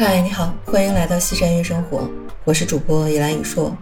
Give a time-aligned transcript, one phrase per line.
[0.00, 2.08] 嗨，你好，欢迎来到西山悦生活，
[2.44, 3.76] 我是主播依兰雨硕。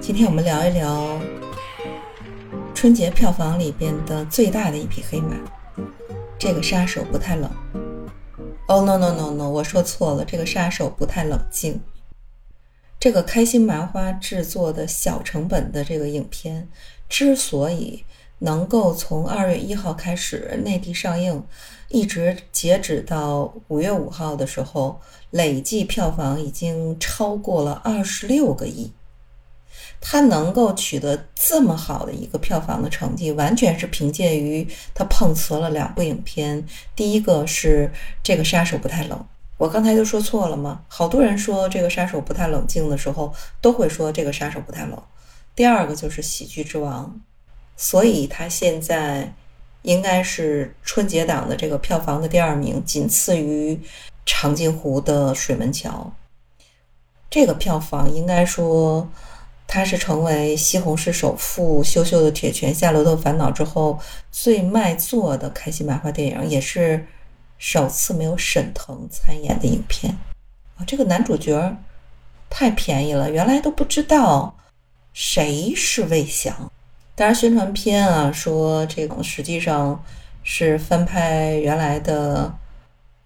[0.00, 1.22] 今天我们聊一聊
[2.74, 5.36] 春节票房里边的最大的一匹黑马，
[6.36, 7.48] 这个杀手不太冷。
[8.66, 11.80] 哦，no no no no，我说错了，这个杀手不太冷静。
[12.98, 16.68] 这个开心麻花制作的小成本的这个影片，
[17.08, 18.04] 之所以
[18.40, 21.42] 能够从二月一号开始内地上映，
[21.88, 28.92] 一直截止到五月五号的时候，累计票房已经超过了二十六个亿。
[30.02, 36.66] 它能够取得这么好的一个票房的成绩，完全是凭借于它碰瓷了两部影片。
[36.96, 39.26] 第一个是这个杀手不太冷。
[39.58, 40.80] 我刚才就说错了吗？
[40.88, 44.98] 好多人说这个杀手不太冷静的时候，都会说这个杀手不太冷。
[45.54, 47.20] 第二个就是喜剧之王，
[47.80, 49.32] 所以他现在
[49.80, 53.80] 应该是春节档的这个票房的第二名，仅次于
[54.26, 56.12] 长津湖的水门桥。
[57.30, 59.08] 这个票房应该说，
[59.66, 63.98] 它是成为西红柿首富、羞羞的铁拳、夏洛特烦恼之后
[64.30, 67.06] 最卖座的开心麻花电影，也是。
[67.62, 70.16] 首次没有沈腾参演的影片
[70.78, 71.76] 啊，这个男主角
[72.48, 74.56] 太便宜了，原来都不知道
[75.12, 76.69] 谁是魏翔。
[77.20, 80.02] 当然，宣传片啊说这个实际上
[80.42, 82.50] 是翻拍原来的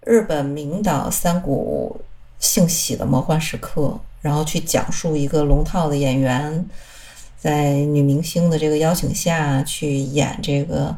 [0.01, 2.01] 日本名导三谷
[2.37, 6.65] 幸喜的魔幻时刻，然后去讲述一个龙套的演员
[7.37, 10.93] 在女明星的这个邀请下去演这个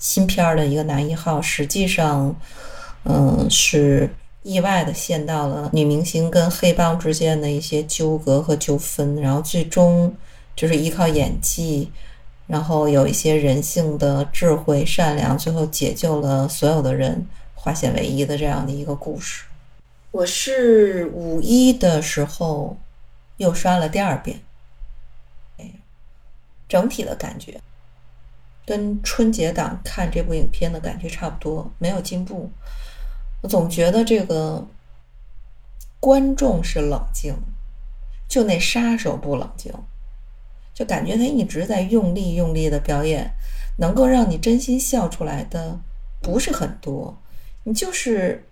[0.00, 2.34] 新片的一个男一号，实际上。
[3.04, 4.08] 嗯，是
[4.42, 10.12] 意外的陷到了女明星跟黑帮之间的一些纠葛和纠纷，然后最终
[10.56, 11.90] 就是依靠演技，
[12.52, 19.44] 然后有一些人性的智慧、善良，最后解救了所有的人，化险为夷的这样的一个故事。
[20.10, 22.76] 我是五一的时候
[23.38, 24.38] 又刷了第二遍，
[25.56, 25.64] 哎，
[26.68, 27.58] 整体的感觉
[28.66, 32.50] 跟春节档看这部影片的感觉差不多，没有进步。
[33.40, 34.62] 我总觉得这个
[35.98, 37.34] 观众是冷静，
[38.28, 39.72] 就那杀手不冷静，
[40.74, 43.30] 就感觉他一直在用力用力的表演，
[43.78, 45.80] 能够让你真心笑出来的
[46.20, 47.16] 不是很多，
[47.64, 48.46] 你就是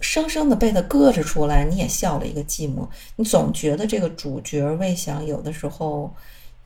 [0.00, 2.88] 生生的被他搁着出来，你也笑了一个寂寞。
[3.16, 6.14] 你总觉得这个主角魏翔有的时候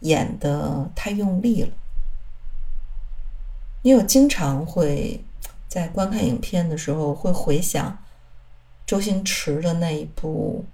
[0.00, 1.72] 演的太用力了，
[3.82, 5.22] 因为我经常会。
[5.70, 7.96] 在观看影片的时候，会回想
[8.84, 10.64] 周星驰的那一部《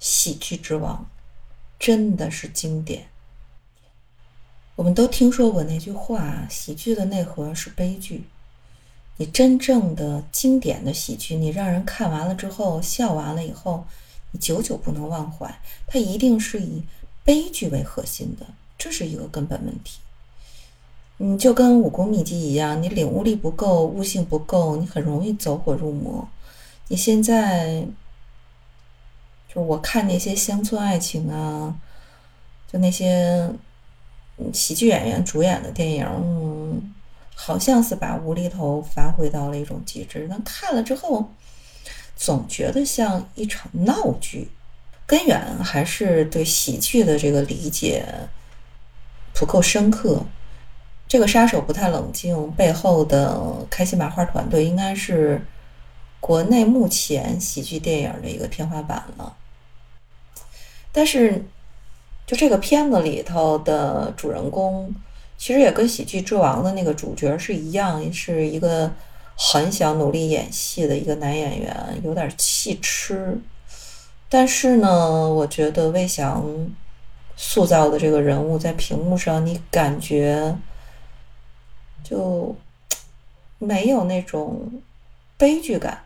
[0.00, 0.96] 喜剧之王》，
[1.78, 3.06] 真的是经典。
[4.80, 8.24] 我们都听说过那句话：“喜剧的内核是悲剧。”
[9.18, 13.84] 你真正的经典的喜剧，你让人看完了之后笑完了以后，
[14.30, 15.54] 你久久不能忘怀。
[15.86, 16.82] 它一定是以
[17.22, 18.46] 悲剧为核心的，
[18.78, 20.00] 这是一个根本问题。
[21.18, 26.26] 你就跟武功秘籍一样，你领悟力不够，悟性不够，你很容易走火入魔。
[26.88, 27.86] 你现在
[29.54, 31.76] 就我看那些乡村爱情啊，
[32.72, 33.46] 就那些
[34.52, 36.94] 喜剧演员主演的电影，嗯
[37.34, 40.26] 好像是把无厘头发挥到了一种极致。
[40.30, 41.30] 但看了之后，
[42.16, 44.48] 总觉得像一场闹剧，
[45.06, 48.04] 根源还是对喜剧的这个理解
[49.32, 50.22] 不够深刻。
[51.08, 55.44] 这个杀手不太冷静，背后的开心麻花团队应该是
[56.20, 59.34] 国内目前喜剧电影的一个天花板了。
[60.92, 61.44] 但是，
[62.30, 64.94] 就这个片子里头的主人公，
[65.36, 68.88] 其实也跟《喜剧之王》的那个主角是一样，是一个
[69.34, 73.36] 很想努力演戏的一个男演员，有点气痴。
[74.28, 76.46] 但是呢，我觉得魏翔
[77.36, 80.56] 塑造的这个人物在屏幕上，你感觉。
[82.04, 82.56] 就
[83.58, 84.80] 没有那种
[85.36, 86.04] 悲剧感，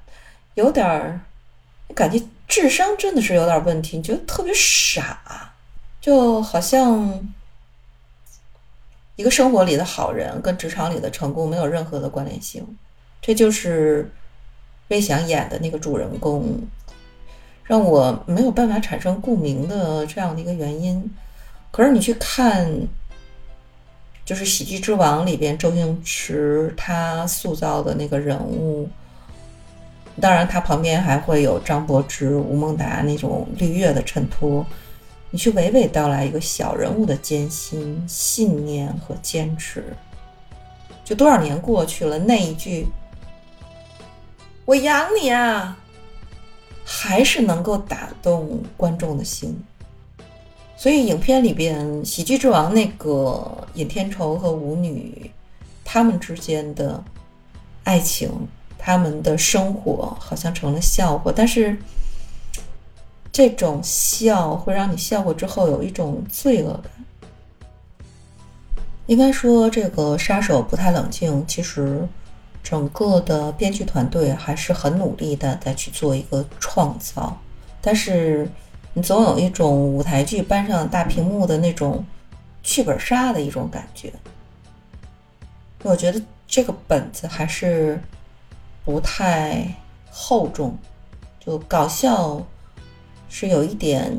[0.55, 1.20] 有点儿
[1.94, 5.54] 感觉智商真的是有点问题，你觉得特别傻，
[6.05, 7.19] 就好像
[9.17, 12.62] 一个生活里的好人跟职场里的成功没有任何的关联性。
[13.23, 14.12] 这就是
[14.89, 16.59] 魏翔演的那个主人公，
[17.62, 21.11] 让我没有办法产生共鸣的这样的一个原因。
[21.71, 22.71] 可是你去看。
[24.27, 28.89] 就是《喜剧之王》里边周星驰他塑造的那个人物，
[30.19, 34.65] 当然他旁边还会有张柏芝、吴孟达那种绿叶的衬托。
[35.34, 39.82] 你去娓娓道来一个小人物的艰辛、信念和坚持。
[41.04, 42.86] 就多少年过去了，那一句
[44.64, 45.76] “我养你啊”，
[46.86, 49.60] 还是能够打动观众的心。
[50.76, 55.28] 所以影片里边《喜剧之王》那个尹天仇和舞女
[55.84, 57.02] 他们之间的
[57.82, 58.31] 爱情，
[58.78, 61.76] 他们的生活好像成了笑话，但是
[63.34, 66.92] 这种笑会让你笑过之后有一种罪恶感。
[69.06, 71.44] 应该说，这个杀手不太冷静。
[71.44, 72.06] 其实，
[72.62, 77.36] 整个的编剧团队还是很努力的在去做一个创造。
[77.81, 78.48] 但是，
[78.92, 82.04] 你总有一种舞台剧搬上大屏幕的那种
[82.62, 84.12] 剧本杀的一种感觉。
[85.82, 88.00] 我觉得这个本子还是
[88.84, 89.66] 不太
[90.08, 90.78] 厚重，
[91.44, 92.40] 就搞笑
[93.36, 94.16] 是有一点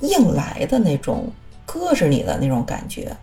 [0.00, 1.32] 硬来的那种，
[1.64, 3.16] 搁着你的那种感觉。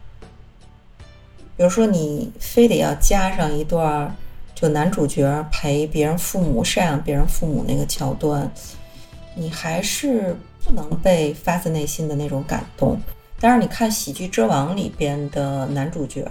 [1.55, 4.15] 比如说，你非得要加上一段，
[4.55, 8.51] 就男主角陪别人父母赡养别人父母那个桥段，
[9.35, 10.35] 你还是
[10.65, 12.99] 不能被发自内心的那种感动。
[13.39, 16.27] 但是你看《喜剧之王》里边的男主角，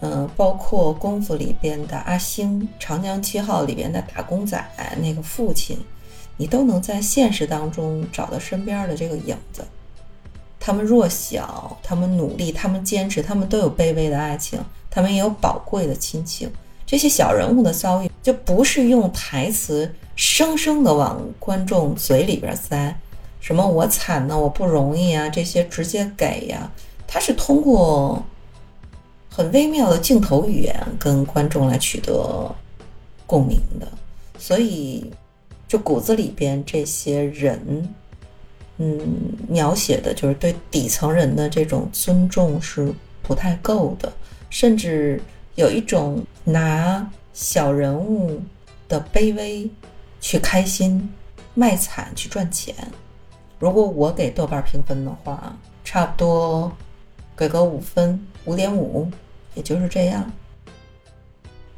[0.00, 4.58] 嗯，包括《功夫》里边的阿星，《长江七号》里边的打工仔
[4.98, 5.78] 那个父亲，
[6.40, 9.62] 你都能在现实当中找到身边的这个影子。
[10.58, 14.58] 他们弱小，他们努力，他们坚持，他们都有卑微的爱情，
[14.90, 16.50] 他们也有宝贵的亲情。
[16.86, 22.98] 这些小人物的遭遇，就不是用台词生生的往观众嘴里边塞，
[23.38, 26.72] 什么我惨呢，我不容易啊，这些直接给呀。
[27.06, 28.24] 他是通过
[29.28, 32.50] 很微妙的镜头语言跟观众来取得
[33.26, 33.86] 共鸣的，
[34.38, 35.12] 所以
[35.70, 37.88] 就骨子里边这些人。
[38.78, 38.98] 嗯，
[39.48, 44.12] 描写的就是对底层人的这种尊重是不太够的，
[44.48, 45.22] 甚至
[45.54, 48.42] 有一种拿小人物
[48.88, 49.70] 的卑微
[50.20, 51.08] 去开心、
[51.54, 52.74] 卖惨去赚钱。
[53.60, 56.72] 如果我给豆瓣评分的话，差不多
[57.36, 59.08] 给个五分，五点五，
[59.54, 60.28] 也就是这样。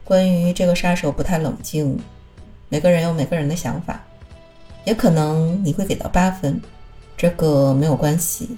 [0.02, 1.98] 关于这个杀手不太冷静，
[2.72, 4.02] 每个人有每个人的想法，
[4.86, 6.58] 也可能你会给到八分。
[7.18, 8.48] 这个没有关系，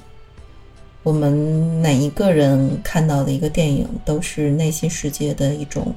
[1.03, 5.93] 我们每一个人看到的一个电影都是内心世界的一种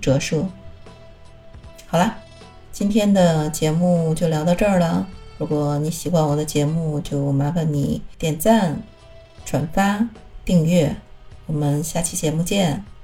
[0.00, 0.46] 折射。
[1.88, 2.14] 好了，
[2.70, 5.04] 今天的节目就聊到这儿了。
[5.36, 8.80] 如果你喜欢我的节目，就麻烦你点赞、
[9.44, 10.08] 转发、
[10.44, 10.94] 订阅。
[11.46, 12.95] 我们下期节目见。